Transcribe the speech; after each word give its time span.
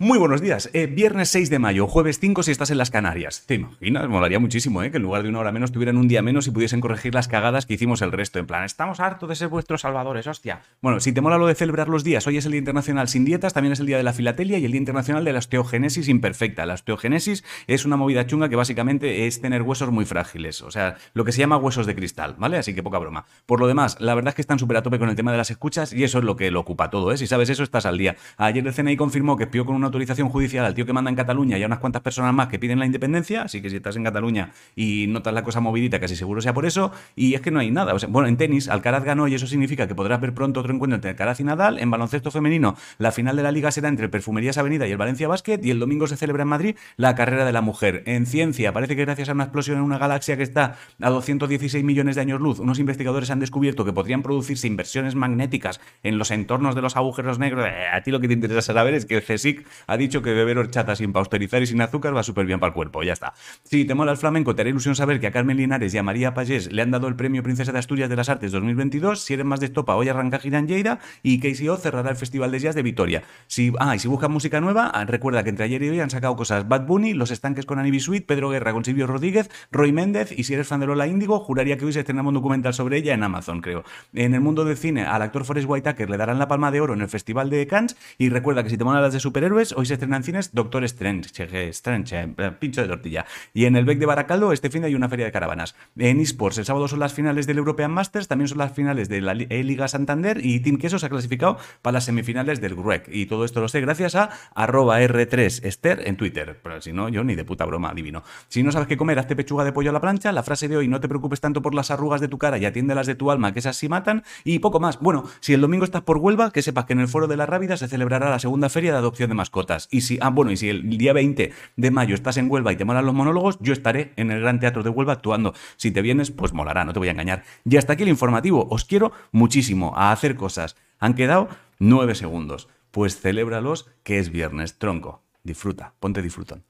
Muy 0.00 0.16
buenos 0.16 0.40
días. 0.40 0.70
Eh, 0.74 0.86
viernes 0.86 1.28
6 1.30 1.50
de 1.50 1.58
mayo, 1.58 1.88
jueves 1.88 2.20
5 2.20 2.44
si 2.44 2.52
estás 2.52 2.70
en 2.70 2.78
las 2.78 2.92
Canarias. 2.92 3.42
¿Te 3.46 3.56
imaginas? 3.56 4.08
Molaría 4.08 4.38
muchísimo, 4.38 4.80
¿eh? 4.84 4.92
Que 4.92 4.98
en 4.98 5.02
lugar 5.02 5.24
de 5.24 5.28
una 5.28 5.40
hora 5.40 5.50
menos 5.50 5.72
tuvieran 5.72 5.96
un 5.96 6.06
día 6.06 6.22
menos 6.22 6.46
y 6.46 6.52
pudiesen 6.52 6.80
corregir 6.80 7.16
las 7.16 7.26
cagadas 7.26 7.66
que 7.66 7.74
hicimos 7.74 8.00
el 8.00 8.12
resto. 8.12 8.38
En 8.38 8.46
plan, 8.46 8.62
estamos 8.62 9.00
hartos 9.00 9.28
de 9.28 9.34
ser 9.34 9.48
vuestros 9.48 9.80
salvadores, 9.80 10.28
hostia. 10.28 10.60
Bueno, 10.80 11.00
si 11.00 11.10
te 11.12 11.20
mola 11.20 11.36
lo 11.36 11.48
de 11.48 11.56
celebrar 11.56 11.88
los 11.88 12.04
días, 12.04 12.28
hoy 12.28 12.36
es 12.36 12.46
el 12.46 12.52
Día 12.52 12.60
Internacional 12.60 13.08
sin 13.08 13.24
dietas, 13.24 13.54
también 13.54 13.72
es 13.72 13.80
el 13.80 13.86
Día 13.86 13.96
de 13.96 14.04
la 14.04 14.12
Filatelia 14.12 14.58
y 14.58 14.64
el 14.66 14.70
Día 14.70 14.78
Internacional 14.78 15.24
de 15.24 15.32
la 15.32 15.40
Osteogénesis 15.40 16.06
Imperfecta. 16.06 16.64
La 16.64 16.74
osteogénesis 16.74 17.42
es 17.66 17.84
una 17.84 17.96
movida 17.96 18.24
chunga 18.24 18.48
que 18.48 18.54
básicamente 18.54 19.26
es 19.26 19.40
tener 19.40 19.62
huesos 19.62 19.90
muy 19.90 20.04
frágiles. 20.04 20.62
O 20.62 20.70
sea, 20.70 20.94
lo 21.12 21.24
que 21.24 21.32
se 21.32 21.40
llama 21.40 21.56
huesos 21.56 21.86
de 21.86 21.96
cristal, 21.96 22.36
¿vale? 22.38 22.56
Así 22.56 22.72
que 22.72 22.84
poca 22.84 22.98
broma. 22.98 23.26
Por 23.46 23.58
lo 23.58 23.66
demás, 23.66 23.96
la 23.98 24.14
verdad 24.14 24.28
es 24.28 24.34
que 24.36 24.42
están 24.42 24.60
súper 24.60 24.76
a 24.76 24.82
tope 24.84 25.00
con 25.00 25.08
el 25.08 25.16
tema 25.16 25.32
de 25.32 25.38
las 25.38 25.50
escuchas 25.50 25.92
y 25.92 26.04
eso 26.04 26.18
es 26.18 26.24
lo 26.24 26.36
que 26.36 26.52
lo 26.52 26.60
ocupa 26.60 26.88
todo, 26.88 27.10
¿eh? 27.10 27.18
Si 27.18 27.26
sabes 27.26 27.50
eso, 27.50 27.64
estás 27.64 27.84
al 27.84 27.98
día. 27.98 28.14
Ayer 28.36 28.64
el 28.64 28.72
CNI 28.72 28.96
confirmó 28.96 29.36
que 29.36 29.42
espió 29.42 29.66
con 29.66 29.74
una 29.74 29.87
autorización 29.88 30.28
judicial 30.28 30.64
al 30.64 30.74
tío 30.74 30.86
que 30.86 30.92
manda 30.92 31.10
en 31.10 31.16
Cataluña 31.16 31.58
y 31.58 31.62
a 31.62 31.66
unas 31.66 31.78
cuantas 31.78 32.02
personas 32.02 32.32
más 32.32 32.48
que 32.48 32.58
piden 32.58 32.78
la 32.78 32.86
independencia, 32.86 33.42
así 33.42 33.60
que 33.60 33.70
si 33.70 33.76
estás 33.76 33.96
en 33.96 34.04
Cataluña 34.04 34.52
y 34.76 35.06
notas 35.08 35.34
la 35.34 35.42
cosa 35.42 35.60
movidita, 35.60 36.00
casi 36.00 36.16
seguro 36.16 36.40
sea 36.40 36.54
por 36.54 36.66
eso, 36.66 36.92
y 37.16 37.34
es 37.34 37.40
que 37.40 37.50
no 37.50 37.60
hay 37.60 37.70
nada. 37.70 37.94
Bueno, 38.08 38.28
en 38.28 38.36
tenis, 38.36 38.68
Alcaraz 38.68 39.04
ganó 39.04 39.28
y 39.28 39.34
eso 39.34 39.46
significa 39.46 39.86
que 39.86 39.94
podrás 39.94 40.20
ver 40.20 40.34
pronto 40.34 40.60
otro 40.60 40.72
encuentro 40.72 40.94
entre 40.96 41.10
Alcaraz 41.10 41.40
y 41.40 41.44
Nadal. 41.44 41.78
En 41.78 41.90
baloncesto 41.90 42.30
femenino, 42.30 42.76
la 42.98 43.12
final 43.12 43.36
de 43.36 43.42
la 43.42 43.52
liga 43.52 43.70
será 43.70 43.88
entre 43.88 44.08
Perfumerías 44.08 44.58
Avenida 44.58 44.86
y 44.86 44.92
el 44.92 44.96
Valencia 44.96 45.28
Basket, 45.28 45.60
y 45.62 45.70
el 45.70 45.78
domingo 45.78 46.06
se 46.06 46.16
celebra 46.16 46.42
en 46.42 46.48
Madrid 46.48 46.76
la 46.96 47.14
carrera 47.14 47.44
de 47.44 47.52
la 47.52 47.60
mujer. 47.60 48.02
En 48.06 48.26
ciencia, 48.26 48.72
parece 48.72 48.96
que 48.96 49.04
gracias 49.04 49.28
a 49.28 49.32
una 49.32 49.44
explosión 49.44 49.78
en 49.78 49.82
una 49.82 49.98
galaxia 49.98 50.36
que 50.36 50.42
está 50.42 50.76
a 51.00 51.10
216 51.10 51.84
millones 51.84 52.16
de 52.16 52.22
años 52.22 52.40
luz, 52.40 52.58
unos 52.58 52.78
investigadores 52.78 53.30
han 53.30 53.40
descubierto 53.40 53.84
que 53.84 53.92
podrían 53.92 54.22
producirse 54.22 54.66
inversiones 54.66 55.14
magnéticas 55.14 55.80
en 56.02 56.18
los 56.18 56.30
entornos 56.30 56.74
de 56.74 56.82
los 56.82 56.96
agujeros 56.96 57.38
negros. 57.38 57.66
Eh, 57.66 57.86
a 57.92 58.02
ti 58.02 58.10
lo 58.10 58.20
que 58.20 58.28
te 58.28 58.34
interesa 58.34 58.72
saber 58.72 58.94
es 58.94 59.06
que 59.06 59.16
el 59.16 59.22
CSIC 59.22 59.66
ha 59.86 59.96
dicho 59.96 60.22
que 60.22 60.32
beber 60.32 60.58
horchata 60.58 60.96
sin 60.96 61.12
pausterizar 61.12 61.62
y 61.62 61.66
sin 61.66 61.80
azúcar 61.80 62.16
va 62.16 62.22
súper 62.22 62.46
bien 62.46 62.60
para 62.60 62.68
el 62.68 62.74
cuerpo, 62.74 63.02
ya 63.02 63.12
está. 63.12 63.34
Si 63.64 63.84
te 63.84 63.94
mola 63.94 64.12
el 64.12 64.18
flamenco, 64.18 64.54
te 64.54 64.62
hará 64.62 64.70
ilusión 64.70 64.94
saber 64.94 65.20
que 65.20 65.26
a 65.26 65.30
Carmen 65.30 65.56
Linares 65.56 65.94
y 65.94 65.98
a 65.98 66.02
María 66.02 66.34
Pagés 66.34 66.72
le 66.72 66.82
han 66.82 66.90
dado 66.90 67.08
el 67.08 67.16
premio 67.16 67.42
Princesa 67.42 67.72
de 67.72 67.78
Asturias 67.78 68.10
de 68.10 68.16
las 68.16 68.28
Artes 68.28 68.52
2022. 68.52 69.20
Si 69.20 69.34
eres 69.34 69.46
más 69.46 69.60
de 69.60 69.66
estopa, 69.66 69.94
hoy 69.96 70.08
arranca 70.08 70.38
Gira 70.38 70.58
en 70.58 70.68
Lleida 70.68 70.98
y 71.22 71.40
KCO 71.40 71.76
cerrará 71.76 72.10
el 72.10 72.16
Festival 72.16 72.50
de 72.50 72.58
Jazz 72.58 72.74
de 72.74 72.82
Vitoria. 72.82 73.22
Si, 73.46 73.72
ah, 73.78 73.96
y 73.96 73.98
si 73.98 74.08
buscas 74.08 74.30
música 74.30 74.60
nueva, 74.60 74.90
ah, 74.92 75.04
recuerda 75.04 75.44
que 75.44 75.50
entre 75.50 75.64
ayer 75.64 75.82
y 75.82 75.90
hoy 75.90 76.00
han 76.00 76.10
sacado 76.10 76.36
cosas 76.36 76.68
Bad 76.68 76.86
Bunny, 76.86 77.14
Los 77.14 77.30
Estanques 77.30 77.66
con 77.66 77.78
Anibi 77.78 78.00
Sweet, 78.00 78.26
Pedro 78.26 78.50
Guerra 78.50 78.72
con 78.72 78.84
Silvio 78.84 79.06
Rodríguez, 79.06 79.50
Roy 79.70 79.92
Méndez 79.92 80.32
y 80.36 80.44
si 80.44 80.54
eres 80.54 80.68
fan 80.68 80.80
de 80.80 80.86
Lola 80.86 81.06
Índigo, 81.06 81.40
juraría 81.40 81.76
que 81.78 81.84
hoy 81.84 81.92
se 81.92 82.04
un 82.26 82.34
documental 82.34 82.74
sobre 82.74 82.98
ella 82.98 83.14
en 83.14 83.22
Amazon, 83.22 83.60
creo. 83.60 83.84
En 84.12 84.34
el 84.34 84.40
mundo 84.40 84.64
del 84.64 84.76
cine, 84.76 85.04
al 85.04 85.22
actor 85.22 85.44
Forrest 85.44 85.68
Whitaker 85.68 86.08
le 86.08 86.16
darán 86.16 86.38
la 86.38 86.48
palma 86.48 86.70
de 86.70 86.80
oro 86.80 86.94
en 86.94 87.02
el 87.02 87.08
Festival 87.08 87.50
de 87.50 87.66
Cannes 87.66 87.96
y 88.16 88.28
recuerda 88.30 88.62
que 88.64 88.70
si 88.70 88.78
te 88.78 88.84
molan 88.84 89.02
las 89.02 89.12
de 89.12 89.20
superhéroes, 89.20 89.67
hoy 89.76 89.86
se 89.86 89.94
estrenan 89.94 90.22
cines 90.22 90.54
Doctor 90.54 90.84
Strange, 90.84 91.30
Strange, 91.70 92.28
pincho 92.58 92.82
de 92.82 92.88
tortilla. 92.88 93.26
Y 93.54 93.64
en 93.64 93.76
el 93.76 93.84
Beck 93.84 93.98
de 93.98 94.06
Baracaldo 94.06 94.52
este 94.52 94.70
fin 94.70 94.84
hay 94.84 94.94
una 94.94 95.08
feria 95.08 95.26
de 95.26 95.32
caravanas. 95.32 95.74
En 95.96 96.20
eSports 96.20 96.58
el 96.58 96.64
sábado 96.64 96.88
son 96.88 97.00
las 97.00 97.12
finales 97.12 97.46
del 97.46 97.58
European 97.58 97.90
Masters, 97.90 98.28
también 98.28 98.48
son 98.48 98.58
las 98.58 98.72
finales 98.72 99.08
de 99.08 99.20
la 99.20 99.34
Liga 99.34 99.88
Santander 99.88 100.44
y 100.44 100.60
Team 100.60 100.78
Queso 100.78 100.98
se 100.98 101.06
ha 101.06 101.08
clasificado 101.08 101.58
para 101.82 101.94
las 101.94 102.04
semifinales 102.04 102.60
del 102.60 102.74
GREC. 102.74 103.08
Y 103.12 103.26
todo 103.26 103.44
esto 103.44 103.60
lo 103.60 103.68
sé 103.68 103.80
gracias 103.80 104.14
a 104.14 104.30
arroba 104.54 105.00
R3Ester 105.00 106.02
en 106.04 106.16
Twitter. 106.16 106.58
Pero 106.62 106.80
si 106.80 106.92
no, 106.92 107.08
yo 107.08 107.24
ni 107.24 107.34
de 107.34 107.44
puta 107.44 107.64
broma, 107.64 107.90
adivino. 107.90 108.22
Si 108.48 108.62
no 108.62 108.72
sabes 108.72 108.88
qué 108.88 108.96
comer, 108.96 109.18
hazte 109.18 109.36
pechuga 109.36 109.64
de 109.64 109.72
pollo 109.72 109.90
a 109.90 109.92
la 109.92 110.00
plancha. 110.00 110.32
La 110.32 110.42
frase 110.42 110.68
de 110.68 110.76
hoy, 110.76 110.88
no 110.88 111.00
te 111.00 111.08
preocupes 111.08 111.40
tanto 111.40 111.62
por 111.62 111.74
las 111.74 111.90
arrugas 111.90 112.20
de 112.20 112.28
tu 112.28 112.38
cara 112.38 112.58
y 112.58 112.64
atiende 112.64 112.94
las 112.94 113.06
de 113.06 113.14
tu 113.14 113.30
alma, 113.30 113.52
que 113.52 113.58
esas 113.58 113.76
sí 113.76 113.88
matan. 113.88 114.24
Y 114.44 114.58
poco 114.58 114.80
más. 114.80 114.98
Bueno, 115.00 115.24
si 115.40 115.54
el 115.54 115.60
domingo 115.60 115.84
estás 115.84 116.02
por 116.02 116.18
Huelva, 116.18 116.50
que 116.50 116.62
sepas 116.62 116.84
que 116.84 116.92
en 116.92 117.00
el 117.00 117.08
Foro 117.08 117.26
de 117.26 117.36
la 117.36 117.46
Rábida 117.46 117.76
se 117.76 117.88
celebrará 117.88 118.30
la 118.30 118.38
segunda 118.38 118.68
feria 118.68 118.92
de 118.92 118.98
adopción 118.98 119.28
de 119.28 119.34
mascotas. 119.34 119.57
Y 119.90 120.02
si, 120.02 120.18
ah, 120.20 120.30
bueno, 120.30 120.50
y 120.50 120.56
si 120.56 120.68
el 120.68 120.88
día 120.98 121.12
20 121.12 121.52
de 121.76 121.90
mayo 121.90 122.14
estás 122.14 122.36
en 122.36 122.50
Huelva 122.50 122.72
y 122.72 122.76
te 122.76 122.84
molan 122.84 123.06
los 123.06 123.14
monólogos, 123.14 123.58
yo 123.60 123.72
estaré 123.72 124.12
en 124.16 124.30
el 124.30 124.40
Gran 124.40 124.60
Teatro 124.60 124.82
de 124.82 124.90
Huelva 124.90 125.14
actuando. 125.14 125.54
Si 125.76 125.90
te 125.90 126.02
vienes, 126.02 126.30
pues 126.30 126.52
molará, 126.52 126.84
no 126.84 126.92
te 126.92 126.98
voy 126.98 127.08
a 127.08 127.12
engañar. 127.12 127.44
Y 127.64 127.76
hasta 127.76 127.94
aquí 127.94 128.02
el 128.02 128.08
informativo. 128.08 128.68
Os 128.70 128.84
quiero 128.84 129.12
muchísimo 129.32 129.92
a 129.96 130.12
hacer 130.12 130.36
cosas. 130.36 130.76
Han 130.98 131.14
quedado 131.14 131.48
nueve 131.78 132.14
segundos. 132.14 132.68
Pues 132.90 133.20
celébralos 133.20 133.88
que 134.02 134.18
es 134.18 134.30
viernes, 134.30 134.78
tronco. 134.78 135.22
Disfruta, 135.42 135.94
ponte 136.00 136.22
disfrutón. 136.22 136.64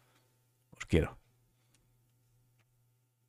Os 0.77 0.87
quiero. 0.87 1.19